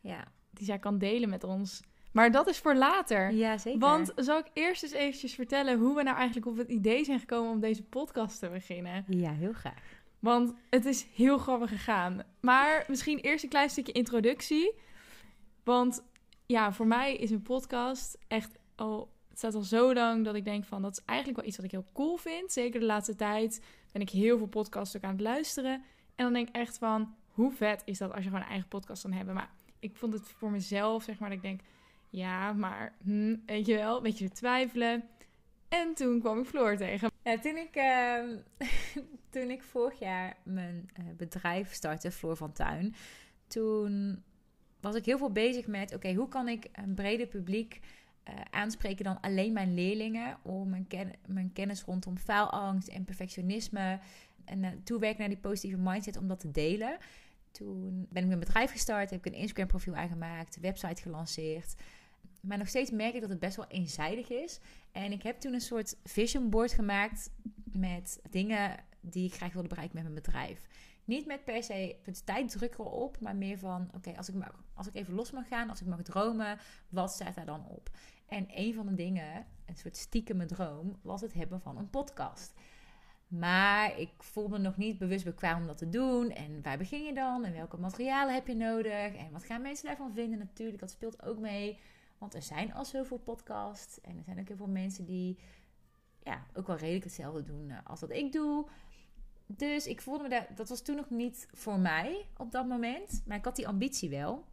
ja. 0.00 0.24
Die 0.50 0.64
zij 0.64 0.78
kan 0.78 0.98
delen 0.98 1.28
met 1.28 1.44
ons. 1.44 1.82
Maar 2.12 2.30
dat 2.30 2.46
is 2.48 2.58
voor 2.58 2.74
later. 2.74 3.32
Ja, 3.32 3.58
zeker. 3.58 3.80
Want 3.80 4.12
zal 4.16 4.38
ik 4.38 4.50
eerst 4.52 4.82
eens 4.82 4.92
eventjes 4.92 5.34
vertellen 5.34 5.78
hoe 5.78 5.96
we 5.96 6.02
nou 6.02 6.16
eigenlijk 6.16 6.46
op 6.46 6.56
het 6.56 6.68
idee 6.68 7.04
zijn 7.04 7.20
gekomen 7.20 7.50
om 7.50 7.60
deze 7.60 7.82
podcast 7.82 8.38
te 8.38 8.48
beginnen? 8.48 9.04
Ja, 9.08 9.32
heel 9.32 9.52
graag. 9.52 9.95
Want 10.18 10.52
het 10.70 10.84
is 10.84 11.06
heel 11.14 11.38
grappig 11.38 11.68
gegaan. 11.68 12.22
Maar 12.40 12.84
misschien 12.88 13.18
eerst 13.18 13.44
een 13.44 13.50
klein 13.50 13.70
stukje 13.70 13.92
introductie. 13.92 14.74
Want 15.64 16.04
ja, 16.46 16.72
voor 16.72 16.86
mij 16.86 17.16
is 17.16 17.30
een 17.30 17.42
podcast 17.42 18.18
echt 18.28 18.58
al. 18.74 19.14
Het 19.28 19.38
staat 19.38 19.54
al 19.54 19.62
zo 19.62 19.94
lang 19.94 20.24
dat 20.24 20.34
ik 20.34 20.44
denk 20.44 20.64
van 20.64 20.82
dat 20.82 20.92
is 20.92 21.04
eigenlijk 21.04 21.38
wel 21.38 21.48
iets 21.48 21.56
wat 21.56 21.66
ik 21.66 21.72
heel 21.72 21.86
cool 21.92 22.16
vind. 22.16 22.52
Zeker 22.52 22.80
de 22.80 22.86
laatste 22.86 23.14
tijd 23.14 23.64
ben 23.92 24.02
ik 24.02 24.10
heel 24.10 24.38
veel 24.38 24.46
podcasts 24.46 24.96
ook 24.96 25.02
aan 25.02 25.12
het 25.12 25.20
luisteren. 25.20 25.72
En 26.14 26.24
dan 26.24 26.32
denk 26.32 26.48
ik 26.48 26.54
echt 26.54 26.78
van 26.78 27.14
hoe 27.28 27.52
vet 27.52 27.82
is 27.84 27.98
dat 27.98 28.12
als 28.12 28.18
je 28.18 28.28
gewoon 28.28 28.40
een 28.40 28.50
eigen 28.50 28.68
podcast 28.68 29.02
kan 29.02 29.12
hebben. 29.12 29.34
Maar 29.34 29.50
ik 29.78 29.96
vond 29.96 30.12
het 30.12 30.28
voor 30.28 30.50
mezelf, 30.50 31.02
zeg 31.02 31.18
maar, 31.18 31.28
dat 31.28 31.38
ik 31.38 31.44
denk, 31.44 31.60
ja, 32.10 32.52
maar 32.52 32.94
hm, 33.02 33.36
weet 33.46 33.66
je 33.66 33.74
wel, 33.74 33.96
een 33.96 34.02
beetje 34.02 34.30
twijfelen. 34.30 35.04
En 35.68 35.94
toen 35.94 36.20
kwam 36.20 36.38
ik 36.38 36.46
Floor 36.46 36.76
tegen. 36.76 37.10
Toen 37.34 37.56
ik, 37.56 37.76
uh, 37.76 38.36
toen 39.30 39.50
ik 39.50 39.62
vorig 39.62 39.98
jaar 39.98 40.36
mijn 40.44 40.90
uh, 41.00 41.04
bedrijf 41.16 41.72
startte, 41.72 42.10
Floor 42.10 42.36
van 42.36 42.52
Tuin, 42.52 42.94
toen 43.46 44.22
was 44.80 44.94
ik 44.94 45.04
heel 45.04 45.18
veel 45.18 45.32
bezig 45.32 45.66
met: 45.66 45.94
oké, 45.94 46.14
hoe 46.14 46.28
kan 46.28 46.48
ik 46.48 46.68
een 46.72 46.94
breder 46.94 47.26
publiek 47.26 47.80
uh, 48.28 48.34
aanspreken 48.50 49.04
dan 49.04 49.20
alleen 49.20 49.52
mijn 49.52 49.74
leerlingen? 49.74 50.38
Om 50.42 50.86
mijn 51.26 51.52
kennis 51.52 51.82
rondom 51.82 52.18
faalangst 52.18 52.88
en 52.88 53.04
perfectionisme 53.04 54.00
en 54.44 54.62
uh, 54.62 54.68
toewerken 54.84 55.18
naar 55.18 55.28
die 55.28 55.38
positieve 55.38 55.78
mindset 55.78 56.16
om 56.16 56.28
dat 56.28 56.40
te 56.40 56.50
delen. 56.50 56.96
Toen 57.50 58.06
ben 58.10 58.22
ik 58.22 58.28
mijn 58.28 58.40
bedrijf 58.40 58.70
gestart, 58.70 59.10
heb 59.10 59.26
ik 59.26 59.32
een 59.32 59.40
Instagram 59.40 59.66
profiel 59.66 59.94
aangemaakt, 59.94 60.60
website 60.60 61.02
gelanceerd. 61.02 61.74
Maar 62.46 62.58
nog 62.58 62.68
steeds 62.68 62.90
merk 62.90 63.14
ik 63.14 63.20
dat 63.20 63.30
het 63.30 63.38
best 63.38 63.56
wel 63.56 63.66
eenzijdig 63.68 64.30
is. 64.30 64.60
En 64.92 65.12
ik 65.12 65.22
heb 65.22 65.40
toen 65.40 65.52
een 65.52 65.60
soort 65.60 65.96
vision 66.04 66.50
board 66.50 66.72
gemaakt 66.72 67.30
met 67.72 68.20
dingen 68.30 68.76
die 69.00 69.26
ik 69.26 69.34
graag 69.34 69.52
wilde 69.52 69.68
bereiken 69.68 69.94
met 69.94 70.04
mijn 70.04 70.22
bedrijf. 70.24 70.66
Niet 71.04 71.26
met 71.26 71.44
per 71.44 71.62
se 71.62 71.96
het 72.02 72.26
tijddruk 72.26 72.78
erop, 72.78 73.20
maar 73.20 73.36
meer 73.36 73.58
van: 73.58 73.90
oké, 73.94 74.16
als, 74.16 74.28
ik 74.28 74.34
als 74.74 74.86
ik 74.86 74.94
even 74.94 75.14
los 75.14 75.30
mag 75.30 75.48
gaan, 75.48 75.70
als 75.70 75.80
ik 75.80 75.86
mag 75.86 76.02
dromen, 76.02 76.58
wat 76.88 77.10
staat 77.10 77.34
daar 77.34 77.46
dan 77.46 77.66
op? 77.68 77.90
En 78.26 78.46
een 78.48 78.74
van 78.74 78.86
de 78.86 78.94
dingen, 78.94 79.46
een 79.66 79.76
soort 79.76 79.96
stiekeme 79.96 80.46
droom, 80.46 80.98
was 81.02 81.20
het 81.20 81.32
hebben 81.32 81.60
van 81.60 81.78
een 81.78 81.90
podcast. 81.90 82.54
Maar 83.28 83.98
ik 83.98 84.10
voelde 84.18 84.58
me 84.58 84.58
nog 84.58 84.76
niet 84.76 84.98
bewust 84.98 85.24
bekwaam 85.24 85.60
om 85.60 85.66
dat 85.66 85.78
te 85.78 85.88
doen. 85.88 86.30
En 86.30 86.62
waar 86.62 86.78
begin 86.78 87.04
je 87.04 87.14
dan? 87.14 87.44
En 87.44 87.52
welke 87.52 87.76
materialen 87.76 88.34
heb 88.34 88.46
je 88.46 88.54
nodig? 88.54 89.14
En 89.14 89.32
wat 89.32 89.44
gaan 89.44 89.62
mensen 89.62 89.86
daarvan 89.86 90.14
vinden? 90.14 90.38
Natuurlijk, 90.38 90.78
dat 90.78 90.90
speelt 90.90 91.22
ook 91.22 91.38
mee. 91.38 91.78
Want 92.18 92.34
er 92.34 92.42
zijn 92.42 92.74
al 92.74 92.84
zoveel 92.84 93.18
podcasts. 93.18 94.00
En 94.00 94.16
er 94.16 94.24
zijn 94.24 94.38
ook 94.38 94.48
heel 94.48 94.56
veel 94.56 94.66
mensen 94.66 95.04
die 95.04 95.38
ja, 96.22 96.46
ook 96.54 96.66
wel 96.66 96.76
redelijk 96.76 97.04
hetzelfde 97.04 97.42
doen 97.42 97.70
eh, 97.70 97.78
als 97.84 98.00
wat 98.00 98.10
ik 98.10 98.32
doe. 98.32 98.66
Dus 99.46 99.86
ik 99.86 100.00
voelde 100.00 100.22
me 100.22 100.28
daar, 100.28 100.48
dat 100.54 100.68
was 100.68 100.82
toen 100.82 100.96
nog 100.96 101.10
niet 101.10 101.48
voor 101.52 101.78
mij 101.78 102.26
op 102.36 102.50
dat 102.50 102.66
moment. 102.66 103.22
Maar 103.26 103.36
ik 103.36 103.44
had 103.44 103.56
die 103.56 103.68
ambitie 103.68 104.10
wel. 104.10 104.44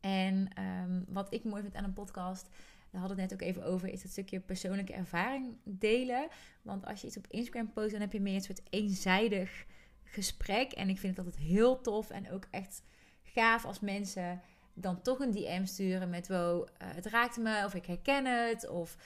En 0.00 0.48
ehm, 0.54 1.02
wat 1.08 1.34
ik 1.34 1.44
mooi 1.44 1.62
vind 1.62 1.74
aan 1.74 1.84
een 1.84 1.92
podcast, 1.92 2.48
daar 2.90 3.00
hadden 3.00 3.20
het 3.20 3.30
net 3.30 3.40
ook 3.40 3.48
even 3.48 3.64
over, 3.64 3.88
is 3.88 4.02
het 4.02 4.12
stukje 4.12 4.40
persoonlijke 4.40 4.92
ervaring 4.92 5.56
delen. 5.64 6.28
Want 6.62 6.86
als 6.86 7.00
je 7.00 7.06
iets 7.06 7.16
op 7.16 7.26
Instagram 7.26 7.72
post, 7.72 7.90
dan 7.90 8.00
heb 8.00 8.12
je 8.12 8.20
meer 8.20 8.34
een 8.34 8.40
soort 8.40 8.62
eenzijdig 8.70 9.66
gesprek. 10.04 10.72
En 10.72 10.88
ik 10.88 10.98
vind 10.98 11.16
het 11.16 11.26
altijd 11.26 11.44
heel 11.44 11.80
tof 11.80 12.10
en 12.10 12.30
ook 12.30 12.46
echt 12.50 12.82
gaaf 13.22 13.64
als 13.64 13.80
mensen 13.80 14.40
dan 14.80 15.02
toch 15.02 15.18
een 15.18 15.30
DM 15.30 15.64
sturen 15.64 16.10
met 16.10 16.28
wow, 16.28 16.60
uh, 16.62 16.66
het 16.78 17.06
raakt 17.06 17.36
me, 17.36 17.64
of 17.64 17.74
ik 17.74 17.86
herken 17.86 18.26
het, 18.26 18.68
of 18.68 18.96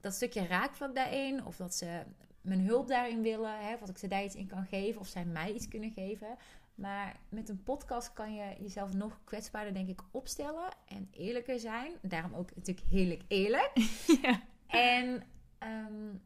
dat 0.00 0.14
stukje 0.14 0.46
raakvlak 0.46 0.94
daarin, 0.94 1.44
of 1.44 1.56
dat 1.56 1.74
ze 1.74 2.02
mijn 2.40 2.60
hulp 2.60 2.88
daarin 2.88 3.22
willen, 3.22 3.58
hè, 3.60 3.78
wat 3.78 3.88
ik 3.88 3.98
ze 3.98 4.08
daar 4.08 4.24
iets 4.24 4.34
in 4.34 4.46
kan 4.46 4.66
geven, 4.66 5.00
of 5.00 5.06
zij 5.06 5.24
mij 5.24 5.52
iets 5.52 5.68
kunnen 5.68 5.92
geven. 5.92 6.36
Maar 6.74 7.16
met 7.28 7.48
een 7.48 7.62
podcast 7.62 8.12
kan 8.12 8.34
je 8.34 8.56
jezelf 8.60 8.92
nog 8.92 9.20
kwetsbaarder, 9.24 9.74
denk 9.74 9.88
ik, 9.88 10.00
opstellen 10.10 10.68
en 10.86 11.08
eerlijker 11.10 11.60
zijn. 11.60 11.92
Daarom 12.02 12.34
ook 12.34 12.54
natuurlijk 12.54 12.86
heerlijk 12.90 13.22
eerlijk. 13.28 13.72
Ja. 14.22 14.40
En 14.66 15.22
ehm, 15.58 16.16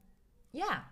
ja, 0.51 0.91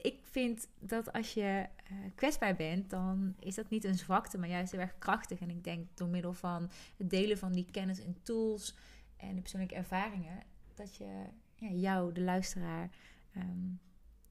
ik 0.00 0.18
vind 0.22 0.68
dat 0.78 1.12
als 1.12 1.34
je 1.34 1.66
uh, 1.92 1.98
kwetsbaar 2.14 2.56
bent, 2.56 2.90
dan 2.90 3.34
is 3.38 3.54
dat 3.54 3.70
niet 3.70 3.84
een 3.84 3.98
zwakte, 3.98 4.38
maar 4.38 4.48
juist 4.48 4.72
heel 4.72 4.80
erg 4.80 4.98
krachtig. 4.98 5.40
En 5.40 5.50
ik 5.50 5.64
denk 5.64 5.86
door 5.94 6.08
middel 6.08 6.32
van 6.32 6.70
het 6.96 7.10
delen 7.10 7.38
van 7.38 7.52
die 7.52 7.66
kennis 7.70 8.00
en 8.00 8.16
tools 8.22 8.76
en 9.16 9.34
de 9.34 9.40
persoonlijke 9.40 9.74
ervaringen, 9.74 10.42
dat 10.74 10.96
je 10.96 11.24
ja, 11.54 11.68
jou, 11.68 12.12
de 12.12 12.20
luisteraar, 12.20 12.90
ehm, 13.32 13.66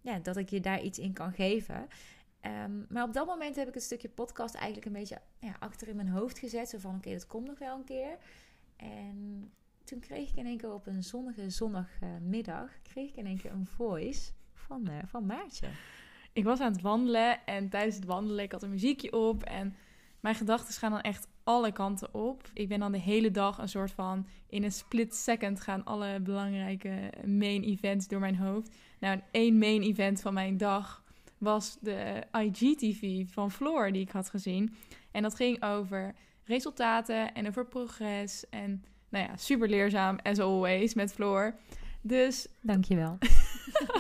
ja, 0.02 0.20
dat 0.20 0.38
ik 0.38 0.50
je 0.50 0.60
daar 0.60 0.82
iets 0.82 1.00
in 1.00 1.14
kan 1.14 1.34
geven. 1.34 1.88
Ehm, 2.40 2.84
maar 2.90 3.04
op 3.04 3.14
dat 3.14 3.26
moment 3.28 3.56
heb 3.56 3.68
ik 3.68 3.74
het 3.74 3.84
stukje 3.84 4.10
podcast 4.10 4.56
eigenlijk 4.56 4.86
een 4.86 4.94
beetje 4.94 5.22
ja, 5.40 5.56
achter 5.60 5.88
in 5.88 5.96
mijn 5.96 6.10
hoofd 6.10 6.40
gezet. 6.40 6.70
Zo 6.70 6.78
van, 6.78 6.96
oké, 6.96 7.12
dat 7.12 7.28
komt 7.28 7.48
nog 7.48 7.60
wel 7.60 7.78
een 7.78 7.84
keer. 7.84 8.18
En 8.76 9.52
toen 9.84 10.00
kreeg 10.00 10.30
ik 10.30 10.36
in 10.36 10.46
één 10.46 10.58
keer 10.58 10.74
op 10.74 10.88
een 10.88 11.04
zonnige 11.04 11.50
zondagmiddag... 11.50 12.82
kreeg 12.82 13.10
ik 13.10 13.16
in 13.16 13.26
één 13.26 13.38
keer 13.38 13.52
een 13.52 13.68
voice 13.68 14.32
van, 14.68 14.88
uh, 14.90 14.98
van 15.06 15.26
Maartje. 15.26 15.68
Ik 16.34 16.44
was 16.44 16.60
aan 16.60 16.72
het 16.72 16.82
wandelen 16.82 17.46
en 17.46 17.70
tijdens 17.70 17.96
het 17.96 18.06
wandelen... 18.06 18.44
ik 18.44 18.52
had 18.52 18.64
een 18.64 18.70
muziekje 18.70 19.14
op 19.14 19.44
en 19.44 19.76
mijn 20.20 20.36
gedachten 20.36 20.74
gaan 20.74 20.92
dan 20.92 21.02
echt 21.02 21.28
alle 21.44 21.72
kanten 21.72 22.14
op. 22.14 22.50
Ik 22.54 22.68
ben 22.68 22.80
dan 22.80 22.92
de 22.92 23.00
hele 23.00 23.32
dag 23.32 23.58
een 23.58 23.70
soort 23.70 23.92
van... 23.92 24.28
in 24.50 24.64
een 24.64 24.72
split 24.72 25.16
second 25.16 25.62
gaan 25.62 25.86
alle 25.86 26.20
belangrijke 26.20 27.12
main 27.26 27.64
events 27.64 28.08
door 28.08 28.20
mijn 28.20 28.38
hoofd. 28.38 28.76
Nou, 29.00 29.20
één 29.32 29.58
main 29.58 29.82
event 29.82 30.22
van 30.22 30.34
mijn 30.34 30.58
dag 30.58 31.04
was 31.38 31.78
de 31.82 32.24
IGTV 32.32 33.26
van 33.30 33.52
Floor 33.52 33.92
die 33.92 34.02
ik 34.02 34.12
had 34.12 34.30
gezien. 34.30 34.76
En 35.12 35.22
dat 35.22 35.36
ging 35.36 35.64
over 35.64 36.16
resultaten 36.44 37.34
en 37.34 37.48
over 37.48 37.66
progress. 37.66 38.50
En 38.50 38.84
nou 39.10 39.26
ja, 39.26 39.38
super 39.38 39.70
leerzaam, 39.70 40.20
as 40.24 40.40
always, 40.40 40.94
met 40.94 41.14
Floor. 41.14 41.56
Dus... 42.02 42.48
Dankjewel. 42.62 43.18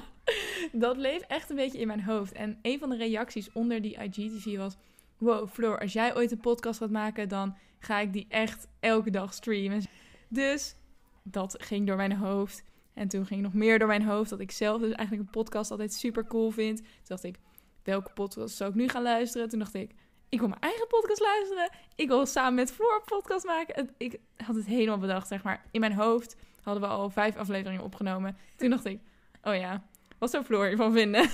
dat 0.86 0.97
leeft 0.97 1.27
echt 1.27 1.50
een 1.50 1.55
beetje 1.55 1.79
in 1.79 1.88
mijn 1.88 2.03
hoofd. 2.03 2.31
En 2.31 2.59
een 2.62 2.79
van 2.79 2.89
de 2.89 2.97
reacties 2.97 3.51
onder 3.51 3.81
die 3.81 3.97
IGTV 3.97 4.57
was... 4.57 4.75
Wow, 5.17 5.47
Floor, 5.47 5.79
als 5.79 5.93
jij 5.93 6.15
ooit 6.15 6.31
een 6.31 6.39
podcast 6.39 6.79
gaat 6.79 6.89
maken... 6.89 7.29
dan 7.29 7.55
ga 7.79 8.00
ik 8.00 8.13
die 8.13 8.25
echt 8.29 8.67
elke 8.79 9.09
dag 9.09 9.33
streamen. 9.33 9.81
Dus 10.27 10.75
dat 11.24 11.55
ging 11.63 11.88
door 11.88 11.95
mijn 11.95 12.15
hoofd. 12.15 12.63
En 12.93 13.07
toen 13.07 13.25
ging 13.25 13.41
nog 13.41 13.53
meer 13.53 13.79
door 13.79 13.88
mijn 13.88 14.03
hoofd 14.03 14.29
dat 14.29 14.39
ik 14.39 14.51
zelf 14.51 14.81
dus 14.81 14.91
eigenlijk 14.91 15.21
een 15.21 15.41
podcast 15.41 15.71
altijd 15.71 15.93
super 15.93 16.27
cool 16.27 16.51
vind. 16.51 16.77
Toen 16.77 16.88
dacht 17.03 17.24
ik, 17.24 17.39
welke 17.83 18.12
podcast 18.13 18.55
zou 18.55 18.69
ik 18.69 18.75
nu 18.75 18.88
gaan 18.88 19.03
luisteren? 19.03 19.50
Toen 19.50 19.59
dacht 19.59 19.74
ik, 19.74 19.91
ik 20.29 20.39
wil 20.39 20.47
mijn 20.47 20.62
eigen 20.62 20.88
podcast 20.88 21.21
luisteren. 21.21 21.69
Ik 21.95 22.07
wil 22.07 22.25
samen 22.25 22.53
met 22.53 22.71
Floor 22.71 22.95
een 22.95 23.17
podcast 23.17 23.45
maken. 23.45 23.89
Ik 23.97 24.19
had 24.38 24.55
het 24.55 24.65
helemaal 24.65 24.97
bedacht, 24.97 25.27
zeg 25.27 25.43
maar. 25.43 25.65
In 25.71 25.79
mijn 25.79 25.93
hoofd 25.93 26.36
hadden 26.62 26.83
we 26.83 26.89
al 26.89 27.09
vijf 27.09 27.36
afleveringen 27.36 27.83
opgenomen. 27.83 28.38
Toen 28.55 28.69
dacht 28.69 28.86
ik, 28.86 29.00
oh 29.43 29.55
ja, 29.55 29.83
wat 30.19 30.29
zou 30.29 30.43
Floor 30.43 30.65
hiervan 30.65 30.93
vinden? 30.93 31.29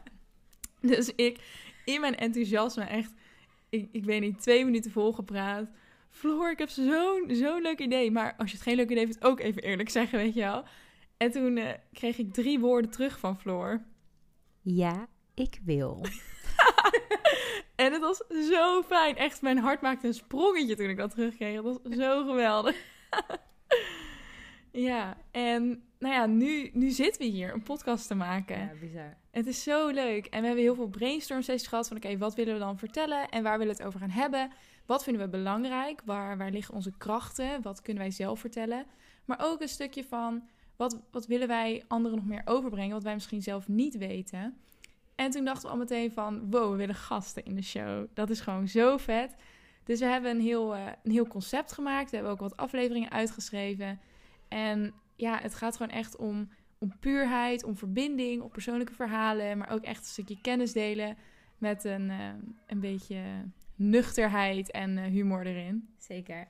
dus 0.92 1.14
ik, 1.14 1.38
in 1.84 2.00
mijn 2.00 2.16
enthousiasme 2.16 2.84
echt, 2.84 3.12
ik, 3.68 3.88
ik 3.92 4.04
weet 4.04 4.20
niet, 4.20 4.42
twee 4.42 4.64
minuten 4.64 4.90
volgepraat. 4.90 5.68
Floor, 6.10 6.50
ik 6.50 6.58
heb 6.58 6.68
zo'n 6.68 7.24
zo'n 7.28 7.62
leuk 7.62 7.78
idee. 7.78 8.10
Maar 8.10 8.34
als 8.36 8.50
je 8.50 8.56
het 8.56 8.66
geen 8.66 8.76
leuk 8.76 8.90
idee 8.90 9.06
vindt, 9.06 9.24
ook 9.24 9.40
even 9.40 9.62
eerlijk 9.62 9.90
zeggen, 9.90 10.18
weet 10.18 10.34
je 10.34 10.40
wel. 10.40 10.64
En 11.16 11.30
toen 11.30 11.56
uh, 11.56 11.70
kreeg 11.92 12.18
ik 12.18 12.32
drie 12.32 12.60
woorden 12.60 12.90
terug 12.90 13.18
van 13.18 13.38
Floor. 13.38 13.82
Ja, 14.62 15.06
ik 15.34 15.60
wil. 15.64 16.06
en 17.76 17.92
het 17.92 18.00
was 18.00 18.22
zo 18.48 18.82
fijn. 18.82 19.16
Echt, 19.16 19.42
mijn 19.42 19.58
hart 19.58 19.80
maakte 19.80 20.06
een 20.06 20.14
sprongetje 20.14 20.76
toen 20.76 20.88
ik 20.88 20.96
dat 20.96 21.10
terugkreeg. 21.10 21.62
Dat 21.62 21.80
was 21.82 21.96
zo 21.96 22.24
geweldig. 22.24 22.76
ja, 24.80 25.16
en 25.30 25.82
nou 25.98 26.14
ja, 26.14 26.26
nu, 26.26 26.70
nu 26.72 26.90
zitten 26.90 27.22
we 27.22 27.28
hier 27.28 27.52
een 27.52 27.62
podcast 27.62 28.06
te 28.06 28.14
maken. 28.14 28.58
Ja, 28.58 28.72
bizar. 28.80 29.16
Het 29.30 29.46
is 29.46 29.62
zo 29.62 29.88
leuk. 29.88 30.26
En 30.26 30.40
we 30.40 30.46
hebben 30.46 30.64
heel 30.64 30.74
veel 30.74 30.88
brainstorm 30.88 31.42
sessies 31.42 31.68
gehad 31.68 31.88
van... 31.88 31.96
oké, 31.96 32.18
wat 32.18 32.34
willen 32.34 32.54
we 32.54 32.60
dan 32.60 32.78
vertellen 32.78 33.28
en 33.28 33.42
waar 33.42 33.58
willen 33.58 33.76
we 33.76 33.78
het 33.78 33.88
over 33.88 34.00
gaan 34.00 34.10
hebben? 34.10 34.50
Wat 34.86 35.04
vinden 35.04 35.22
we 35.22 35.28
belangrijk? 35.28 36.02
Waar, 36.04 36.38
waar 36.38 36.50
liggen 36.50 36.74
onze 36.74 36.92
krachten? 36.98 37.62
Wat 37.62 37.82
kunnen 37.82 38.02
wij 38.02 38.12
zelf 38.12 38.40
vertellen? 38.40 38.86
Maar 39.24 39.38
ook 39.40 39.60
een 39.60 39.68
stukje 39.68 40.04
van... 40.04 40.48
Wat, 40.76 41.00
wat 41.10 41.26
willen 41.26 41.48
wij 41.48 41.84
anderen 41.88 42.18
nog 42.18 42.26
meer 42.26 42.42
overbrengen... 42.44 42.94
wat 42.94 43.02
wij 43.02 43.14
misschien 43.14 43.42
zelf 43.42 43.68
niet 43.68 43.98
weten... 43.98 44.56
En 45.16 45.30
toen 45.30 45.44
dachten 45.44 45.62
we 45.62 45.68
al 45.68 45.76
meteen 45.76 46.12
van, 46.12 46.50
wow, 46.50 46.70
we 46.70 46.76
willen 46.76 46.94
gasten 46.94 47.44
in 47.44 47.54
de 47.54 47.62
show. 47.62 48.06
Dat 48.14 48.30
is 48.30 48.40
gewoon 48.40 48.68
zo 48.68 48.96
vet. 48.96 49.34
Dus 49.84 49.98
we 49.98 50.06
hebben 50.06 50.30
een 50.30 50.40
heel, 50.40 50.76
uh, 50.76 50.86
een 51.02 51.10
heel 51.10 51.26
concept 51.26 51.72
gemaakt. 51.72 52.10
We 52.10 52.16
hebben 52.16 52.34
ook 52.34 52.40
wat 52.40 52.56
afleveringen 52.56 53.10
uitgeschreven. 53.10 54.00
En 54.48 54.94
ja, 55.16 55.38
het 55.40 55.54
gaat 55.54 55.76
gewoon 55.76 55.92
echt 55.92 56.16
om, 56.16 56.48
om 56.78 56.98
puurheid, 56.98 57.64
om 57.64 57.76
verbinding, 57.76 58.42
om 58.42 58.50
persoonlijke 58.50 58.94
verhalen. 58.94 59.58
Maar 59.58 59.70
ook 59.70 59.82
echt 59.82 59.98
een 59.98 60.04
stukje 60.04 60.40
kennis 60.40 60.72
delen 60.72 61.16
met 61.58 61.84
een, 61.84 62.10
uh, 62.10 62.28
een 62.66 62.80
beetje 62.80 63.22
nuchterheid 63.74 64.70
en 64.70 64.96
uh, 64.96 65.04
humor 65.04 65.46
erin. 65.46 65.88
Zeker. 65.98 66.46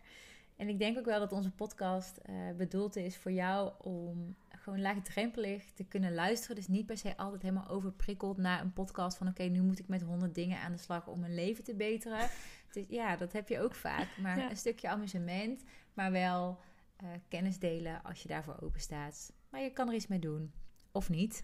En 0.56 0.68
ik 0.68 0.78
denk 0.78 0.98
ook 0.98 1.04
wel 1.04 1.18
dat 1.18 1.32
onze 1.32 1.50
podcast 1.50 2.20
bedoeld 2.56 2.96
is 2.96 3.16
voor 3.16 3.32
jou 3.32 3.72
om 3.78 4.36
gewoon 4.66 4.80
laagdrempelig 4.80 5.64
te 5.74 5.84
kunnen 5.84 6.14
luisteren. 6.14 6.56
Dus 6.56 6.68
niet 6.68 6.86
per 6.86 6.96
se 6.96 7.16
altijd 7.16 7.42
helemaal 7.42 7.68
overprikkeld 7.68 8.36
naar 8.36 8.60
een 8.60 8.72
podcast 8.72 9.16
van... 9.16 9.28
oké, 9.28 9.42
nu 9.42 9.62
moet 9.62 9.78
ik 9.78 9.88
met 9.88 10.02
honderd 10.02 10.34
dingen 10.34 10.60
aan 10.60 10.72
de 10.72 10.78
slag 10.78 11.06
om 11.06 11.20
mijn 11.20 11.34
leven 11.34 11.64
te 11.64 11.74
beteren. 11.74 12.28
Dus 12.72 12.84
ja, 12.88 13.16
dat 13.16 13.32
heb 13.32 13.48
je 13.48 13.60
ook 13.60 13.74
vaak. 13.74 14.06
Maar 14.22 14.50
een 14.50 14.56
stukje 14.56 14.88
amusement, 14.88 15.64
maar 15.94 16.12
wel 16.12 16.58
uh, 17.02 17.08
kennis 17.28 17.58
delen 17.58 18.02
als 18.02 18.22
je 18.22 18.28
daarvoor 18.28 18.56
open 18.60 18.80
staat. 18.80 19.32
Maar 19.50 19.60
je 19.60 19.70
kan 19.70 19.88
er 19.88 19.94
iets 19.94 20.06
mee 20.06 20.18
doen, 20.18 20.52
of 20.92 21.08
niet. 21.08 21.42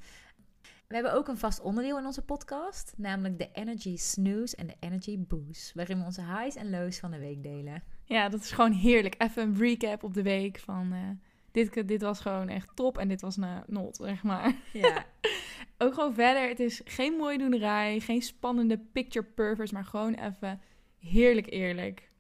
We 0.87 0.95
hebben 0.95 1.15
ook 1.15 1.29
een 1.29 1.39
vast 1.39 1.61
onderdeel 1.61 1.99
in 1.99 2.07
onze 2.07 2.23
podcast, 2.23 2.95
namelijk 2.97 3.39
de 3.39 3.49
Energy 3.53 3.97
Snooze 3.97 4.57
en 4.57 4.67
de 4.67 4.77
Energy 4.81 5.19
Boost, 5.19 5.75
waarin 5.75 5.99
we 5.99 6.05
onze 6.05 6.23
highs 6.23 6.57
en 6.57 6.71
lows 6.71 6.99
van 6.99 7.11
de 7.11 7.19
week 7.19 7.43
delen. 7.43 7.83
Ja, 8.05 8.29
dat 8.29 8.41
is 8.41 8.51
gewoon 8.51 8.73
heerlijk. 8.73 9.15
Even 9.19 9.43
een 9.43 9.59
recap 9.59 10.03
op 10.03 10.15
de 10.15 10.23
week 10.23 10.59
van... 10.59 10.93
Uh 10.93 11.11
dit, 11.53 11.89
dit 11.89 12.03
was 12.03 12.21
gewoon 12.21 12.49
echt 12.49 12.69
top 12.75 12.99
en 12.99 13.09
dit 13.09 13.21
was 13.21 13.37
een 13.37 13.63
not, 13.67 13.97
zeg 13.97 14.23
maar. 14.23 14.55
Ja. 14.73 15.07
ook 15.79 15.95
gewoon 15.95 16.15
verder, 16.15 16.49
het 16.49 16.61
is 16.61 16.81
geen 16.85 17.17
mooie 17.17 17.39
doenerij, 17.39 18.01
geen 18.01 18.23
spannende 18.23 18.79
picture 18.93 19.27
perfect, 19.27 19.73
maar 19.73 19.85
gewoon 19.85 20.15
even 20.15 20.61
heerlijk 20.99 21.51
eerlijk. 21.51 22.11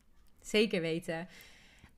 Zeker 0.40 0.80
weten. 0.80 1.28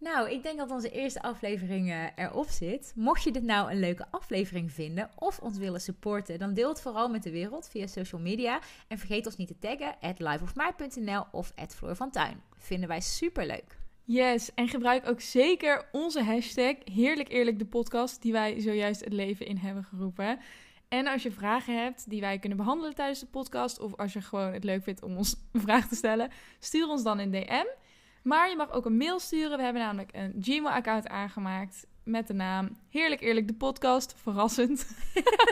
Nou, 0.05 0.31
ik 0.31 0.43
denk 0.43 0.59
dat 0.59 0.71
onze 0.71 0.91
eerste 0.91 1.23
aflevering 1.23 1.89
uh, 1.89 2.05
erop 2.15 2.49
zit. 2.49 2.93
Mocht 2.97 3.23
je 3.23 3.31
dit 3.31 3.43
nou 3.43 3.71
een 3.71 3.81
leuke 3.81 4.07
aflevering 4.11 4.73
vinden 4.73 5.11
of 5.19 5.39
ons 5.39 5.59
willen 5.59 5.81
supporten, 5.81 6.39
dan 6.39 6.55
deel 6.55 6.69
het 6.69 6.81
vooral 6.81 7.09
met 7.09 7.23
de 7.23 7.31
wereld 7.31 7.69
via 7.69 7.87
social 7.87 8.21
media. 8.21 8.61
En 8.89 8.99
vergeet 8.99 9.27
ons 9.27 9.37
niet 9.37 9.49
te 9.49 9.59
taggen 9.59 9.97
at 10.01 11.29
of 11.33 11.53
at 11.55 11.75
Floor 11.75 11.97
van 11.97 12.11
Tuin. 12.11 12.43
Vinden 12.57 12.89
wij 12.89 13.01
super 13.01 13.47
leuk. 13.47 13.79
Yes, 14.05 14.55
en 14.55 14.69
gebruik 14.69 15.09
ook 15.09 15.21
zeker 15.21 15.89
onze 15.93 16.23
hashtag 16.23 16.75
Heerlijk 16.85 17.29
Eerlijk 17.29 17.59
de 17.59 17.67
podcast 17.67 18.23
die 18.23 18.33
wij 18.33 18.61
zojuist 18.61 19.05
het 19.05 19.13
leven 19.13 19.47
in 19.47 19.57
hebben 19.57 19.85
geroepen. 19.85 20.39
En 20.89 21.07
als 21.07 21.23
je 21.23 21.31
vragen 21.31 21.83
hebt 21.83 22.11
die 22.11 22.21
wij 22.21 22.39
kunnen 22.39 22.59
behandelen 22.59 22.95
tijdens 22.95 23.21
de 23.21 23.27
podcast, 23.27 23.81
of 23.81 23.97
als 23.97 24.13
je 24.13 24.21
gewoon 24.21 24.53
het 24.53 24.65
leuk 24.65 24.83
vindt 24.83 25.03
om 25.03 25.17
ons 25.17 25.37
een 25.53 25.61
vraag 25.61 25.89
te 25.89 25.95
stellen, 25.95 26.31
stuur 26.59 26.89
ons 26.89 27.03
dan 27.03 27.19
een 27.19 27.31
DM. 27.31 27.67
Maar 28.25 28.51
je 28.51 28.57
mag 28.57 28.73
ook 28.73 28.85
een 28.85 28.97
mail 28.97 29.21
sturen. 29.21 29.57
We 29.57 29.65
hebben 29.65 29.83
namelijk 29.83 30.11
een 30.13 30.35
Gmail-account 30.41 31.09
aangemaakt 31.09 31.87
met 32.05 32.27
de 32.27 32.35
naam 32.35 32.77
Heerlijk 32.91 33.21
Eerlijk 33.21 33.49
de 33.49 33.55
podcast. 33.55 34.15
Verrassend. 34.17 34.87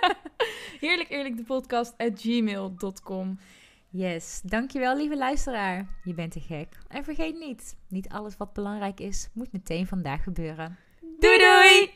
Heerlijk 0.80 1.10
eerlijk 1.10 1.36
de 1.36 1.44
podcast 1.44 1.94
at 1.96 2.20
gmail.com. 2.20 3.38
Yes, 3.88 4.40
dankjewel 4.44 4.96
lieve 4.96 5.16
luisteraar. 5.16 5.86
Je 6.04 6.14
bent 6.14 6.32
te 6.32 6.40
gek. 6.40 6.78
En 6.88 7.04
vergeet 7.04 7.38
niet, 7.38 7.76
niet 7.88 8.08
alles 8.08 8.36
wat 8.36 8.52
belangrijk 8.52 9.00
is, 9.00 9.28
moet 9.32 9.52
meteen 9.52 9.86
vandaag 9.86 10.22
gebeuren. 10.22 10.78
Doei 11.18 11.38
doei! 11.38 11.90